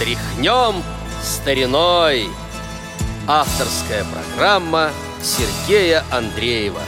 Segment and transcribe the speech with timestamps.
[0.00, 0.82] Тряхнем
[1.20, 2.24] стариной.
[3.28, 6.80] Авторская программа Сергея Андреева.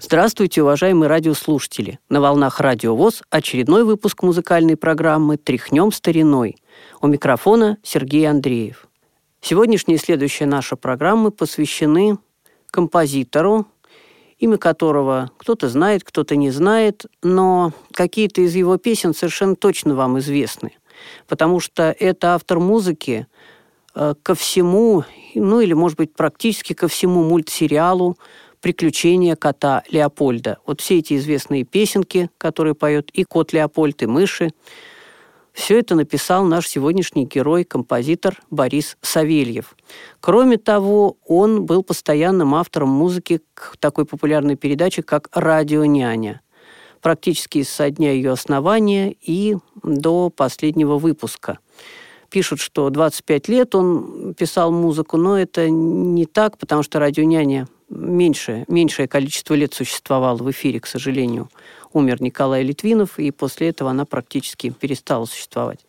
[0.00, 1.98] Здравствуйте, уважаемые радиослушатели!
[2.08, 6.56] На волнах Радио ВОЗ очередной выпуск музыкальной программы «Тряхнем стариной».
[7.02, 8.88] У микрофона Сергей Андреев.
[9.42, 12.16] Сегодняшняя и следующая наша программы посвящены
[12.70, 13.66] композитору,
[14.40, 20.18] имя которого кто-то знает, кто-то не знает, но какие-то из его песен совершенно точно вам
[20.18, 20.72] известны,
[21.28, 23.26] потому что это автор музыки
[23.94, 28.16] э, ко всему, ну или, может быть, практически ко всему мультсериалу
[28.60, 30.58] «Приключения кота Леопольда».
[30.66, 34.50] Вот все эти известные песенки, которые поет и кот Леопольд, и мыши–
[35.52, 39.76] все это написал наш сегодняшний герой, композитор Борис Савельев.
[40.20, 46.40] Кроме того, он был постоянным автором музыки к такой популярной передаче, как «Радио няня»
[47.00, 51.58] практически со дня ее основания и до последнего выпуска.
[52.28, 57.66] Пишут, что 25 лет он писал музыку, но это не так, потому что «Радио няня»
[57.88, 61.48] меньше, меньшее количество лет существовало в эфире, к сожалению
[61.92, 65.80] умер Николай Литвинов, и после этого она практически перестала существовать.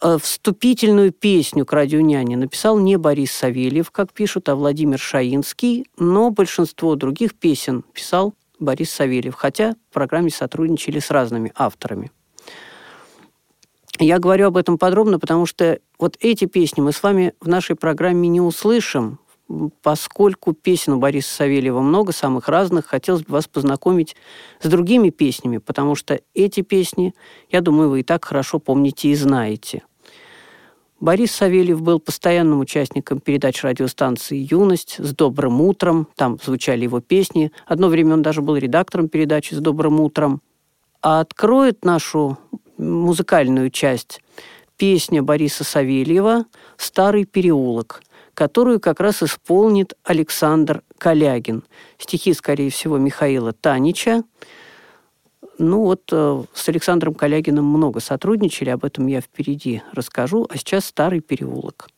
[0.00, 5.86] Э, вступительную песню к «Радио няне» написал не Борис Савельев, как пишут, а Владимир Шаинский,
[5.96, 12.12] но большинство других песен писал Борис Савельев, хотя в программе сотрудничали с разными авторами.
[13.98, 17.74] Я говорю об этом подробно, потому что вот эти песни мы с вами в нашей
[17.74, 19.18] программе не услышим,
[19.82, 24.14] поскольку песен у Бориса Савельева много, самых разных, хотелось бы вас познакомить
[24.60, 27.14] с другими песнями, потому что эти песни,
[27.50, 29.82] я думаю, вы и так хорошо помните и знаете.
[31.00, 36.08] Борис Савельев был постоянным участником передач радиостанции «Юность» с «Добрым утром».
[36.16, 37.52] Там звучали его песни.
[37.66, 40.42] Одно время он даже был редактором передачи «С добрым утром».
[41.00, 42.36] А откроет нашу
[42.78, 44.20] музыкальную часть
[44.76, 46.46] песня Бориса Савельева
[46.76, 48.02] «Старый переулок»
[48.38, 51.64] которую как раз исполнит Александр Калягин.
[51.98, 54.22] Стихи, скорее всего, Михаила Танича.
[55.58, 60.84] Ну вот э, с Александром Калягиным много сотрудничали, об этом я впереди расскажу, а сейчас
[60.84, 61.88] «Старый переулок».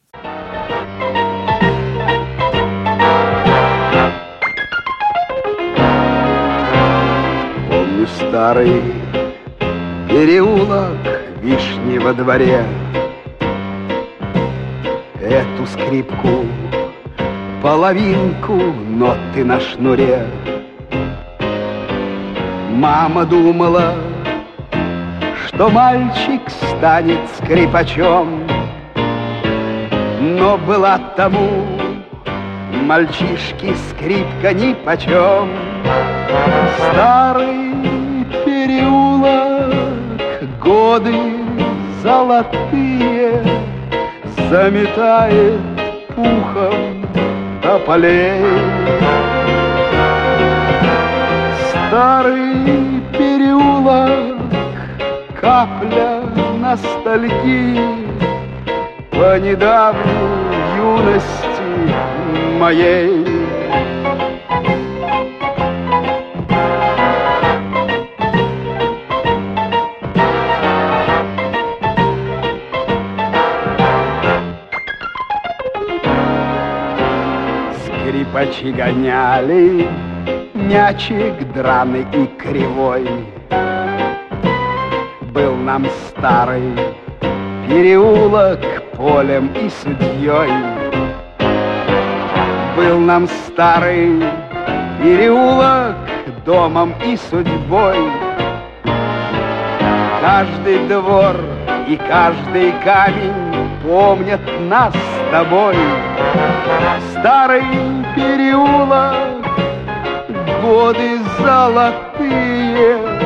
[7.69, 8.81] Помню старый
[10.09, 10.97] переулок
[11.43, 12.65] вишни во дворе,
[15.31, 16.45] эту скрипку,
[17.63, 20.27] половинку ноты на шнуре.
[22.73, 23.95] Мама думала,
[25.47, 28.43] что мальчик станет скрипачом,
[30.21, 31.65] но была тому
[32.85, 35.51] мальчишки скрипка ни почем.
[36.91, 37.71] Старый
[38.45, 39.75] переулок,
[40.61, 41.15] годы
[42.03, 43.20] золотые—
[44.51, 45.61] заметает
[46.17, 47.07] пухом
[47.63, 48.45] тополей.
[51.71, 54.39] Старый переулок,
[55.41, 56.23] капля
[56.59, 57.81] ностальгии
[59.13, 60.11] По недавней
[60.77, 63.30] юности моей.
[78.51, 79.89] Скрипачи гоняли
[80.55, 83.09] Мячик драный и кривой.
[85.33, 86.73] Был нам старый
[87.69, 88.61] переулок
[88.97, 90.51] полем и судьей.
[92.77, 94.23] Был нам старый
[95.03, 95.97] переулок
[96.45, 97.97] домом и судьбой.
[100.21, 101.37] Каждый двор
[101.89, 105.77] и каждый камень помнят нас с тобой.
[107.13, 109.45] Старый переулок,
[110.63, 113.21] годы золотые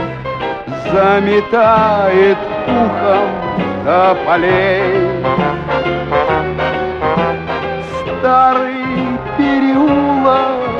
[0.94, 3.29] Заметает пухом
[3.85, 5.11] тополей.
[7.99, 10.70] Старый переулок,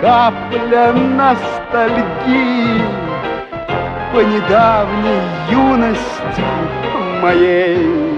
[0.00, 2.82] капля ностальгии
[4.12, 6.42] По недавней юности
[7.22, 8.09] моей.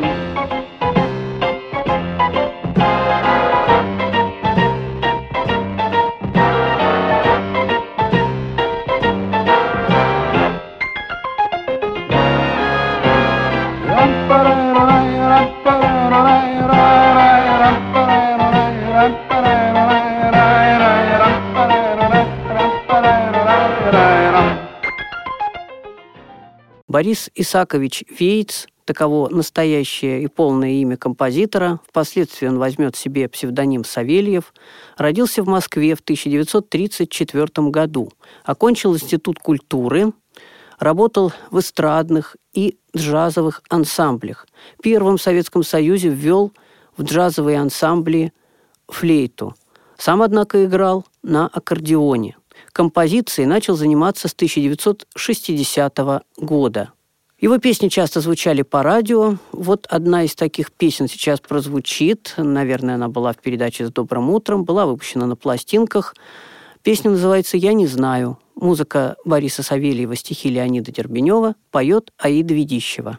[27.02, 34.54] Борис Исакович Вейц, таково настоящее и полное имя композитора, впоследствии он возьмет себе псевдоним Савельев,
[34.96, 38.12] родился в Москве в 1934 году,
[38.44, 40.12] окончил Институт культуры,
[40.78, 44.46] работал в эстрадных и джазовых ансамблях.
[44.80, 46.52] Первым в Советском Союзе ввел
[46.96, 48.32] в джазовые ансамбли
[48.86, 49.56] флейту.
[49.98, 52.36] Сам, однако, играл на аккордеоне.
[52.72, 55.98] Композицией начал заниматься с 1960
[56.38, 56.92] года.
[57.38, 59.36] Его песни часто звучали по радио.
[59.50, 62.34] Вот одна из таких песен сейчас прозвучит.
[62.36, 66.14] Наверное, она была в передаче «С добрым утром», была выпущена на пластинках.
[66.82, 68.38] Песня называется «Я не знаю».
[68.54, 73.18] Музыка Бориса Савельева, стихи Леонида Дербенева, поет Аида Ведищева.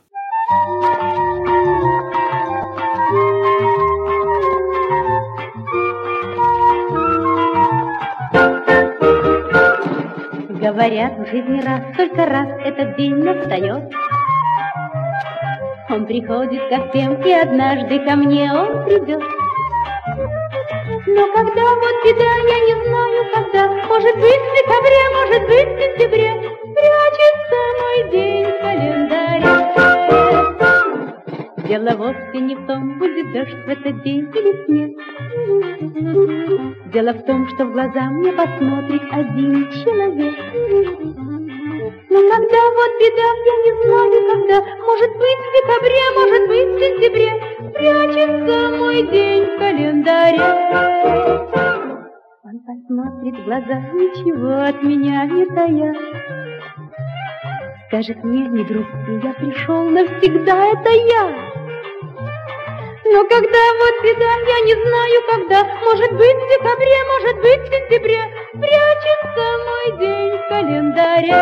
[10.63, 13.92] Говорят, в жизни раз, только раз этот день настает.
[15.89, 19.21] Он приходит ко всем, и однажды ко мне он придет.
[21.06, 25.80] Но когда вот беда, я не знаю когда, Может быть в декабре, может быть в
[25.81, 26.31] сентябре,
[26.77, 29.51] Прячется мой день в календаре.
[31.68, 34.92] Дело вовсе не в том, будет дождь в этот день или снег.
[36.94, 40.36] Дело в том, что в глаза мне посмотрит один человек.
[42.07, 46.80] Но когда вот беда, я не знаю когда, Может быть в декабре, может быть в
[46.80, 47.31] сентябре,
[47.74, 50.42] Прячется мой день в календаре.
[52.44, 55.95] Он посмотрит в глаза, ничего от меня не тая.
[57.88, 61.53] Скажет мне, не грусти, я пришел навсегда, это я.
[63.30, 68.22] Когда вот беда, я не знаю когда, Может быть в декабре, может быть в сентябре,
[68.54, 71.42] Прячется мой день в календаре.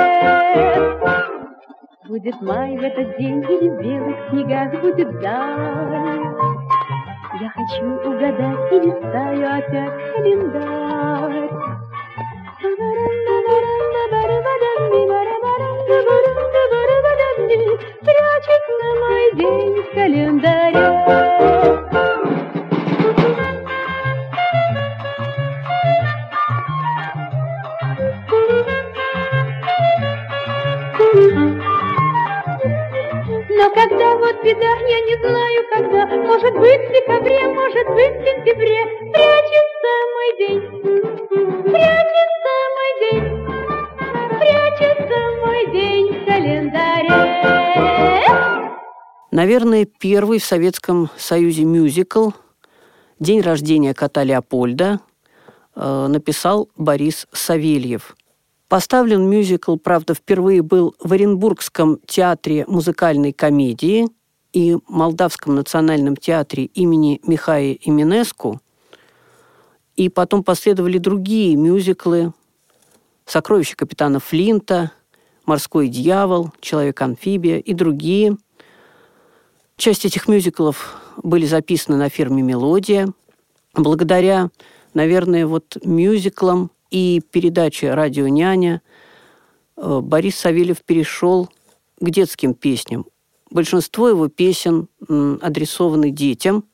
[2.07, 6.25] Будет май в этот день или в белых снегах будет даль.
[7.39, 11.49] Я хочу угадать и листаю опять календарь.
[18.01, 20.90] Прячет на мой день в календаре.
[49.31, 52.31] Наверное, первый в Советском Союзе мюзикл
[53.17, 54.99] «День рождения кота Леопольда»
[55.73, 58.17] э, написал Борис Савельев.
[58.67, 64.09] Поставлен мюзикл, правда, впервые был в Оренбургском театре музыкальной комедии
[64.51, 68.59] и Молдавском национальном театре имени Михая Именеску.
[69.95, 72.33] И потом последовали другие мюзиклы
[73.25, 74.91] «Сокровища капитана Флинта»,
[75.45, 78.35] «Морской дьявол», «Человек-амфибия» и другие.
[79.81, 83.11] Часть этих мюзиклов были записаны на фирме «Мелодия».
[83.73, 84.51] Благодаря,
[84.93, 88.83] наверное, вот мюзиклам– и передаче «Радио няня»
[89.77, 91.49] э, Борис Савельев перешел
[91.99, 93.07] к детским песням.
[93.49, 96.65] Большинство его песен адресованы детям,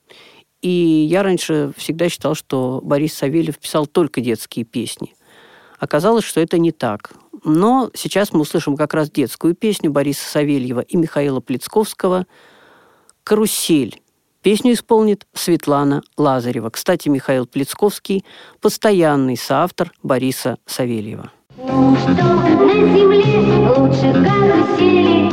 [0.61, 5.15] и я раньше всегда считал, что Борис Савельев писал только детские песни.
[5.79, 7.13] Оказалось, что это не так.
[7.45, 12.25] Но сейчас мы услышим как раз детскую песню Бориса Савельева и Михаила Плецковского
[13.27, 14.01] «Карусель».
[14.41, 16.69] Песню исполнит Светлана Лазарева.
[16.69, 18.23] Кстати, Михаил Плецковский–
[18.61, 21.29] постоянный соавтор Бориса Савельева.
[21.57, 25.29] Что на земле лучше карусели,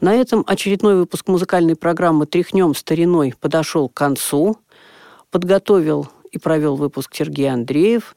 [0.00, 4.56] На этом очередной выпуск музыкальной программы «Тряхнем стариной» подошел к концу.
[5.32, 8.14] Подготовил и провел выпуск Сергей Андреев.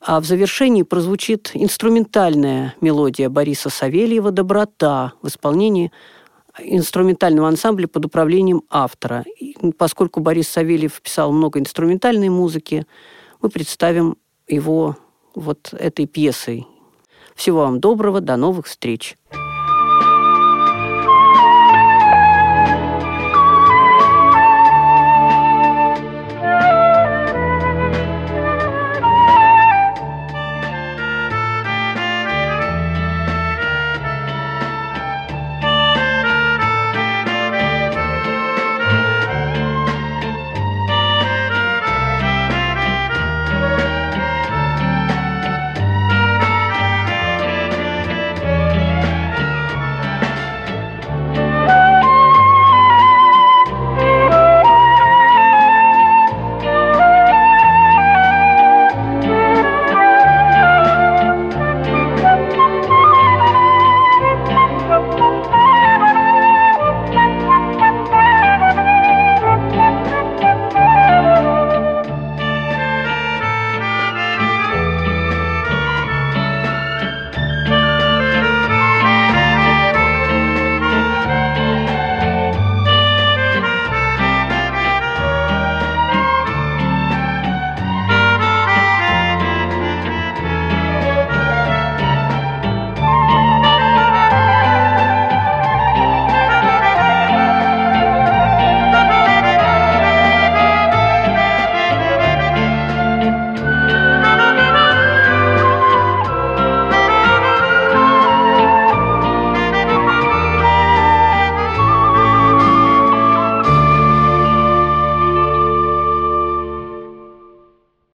[0.00, 5.90] А в завершении прозвучит инструментальная мелодия Бориса Савельева «Доброта» в исполнении
[6.60, 9.24] инструментального ансамбля под управлением автора.
[9.40, 12.86] И поскольку Борис Савельев писал много инструментальной музыки,
[13.42, 14.96] мы представим его
[15.34, 16.68] вот этой пьесой.
[17.34, 19.16] Всего вам доброго, до новых встреч.